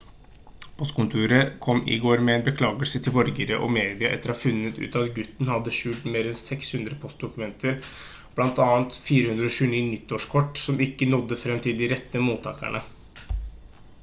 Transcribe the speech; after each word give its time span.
postkontoret 0.77 1.49
kom 1.65 1.81
i 1.95 1.97
går 2.05 2.21
med 2.29 2.35
en 2.37 2.45
beklagelse 2.45 3.01
til 3.07 3.13
borgere 3.17 3.57
og 3.65 3.73
media 3.73 4.09
etter 4.15 4.31
å 4.31 4.35
ha 4.35 4.39
funnet 4.43 4.79
ut 4.85 4.95
at 5.01 5.11
gutten 5.17 5.49
hadde 5.53 5.73
skjult 5.79 6.07
mer 6.15 6.29
enn 6.31 6.39
600 6.39 6.97
postdokumenter 7.03 7.77
blant 8.39 8.61
annet 8.65 8.97
429 9.11 9.83
nyttårskort 9.91 10.63
som 10.63 10.81
ikke 10.87 11.09
nådde 11.15 11.37
frem 11.43 11.61
til 11.67 11.81
de 11.83 11.91
rette 11.93 12.23
mottakerne 12.31 12.83